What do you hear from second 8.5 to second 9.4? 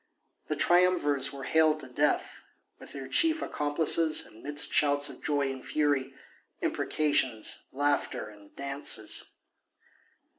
dances.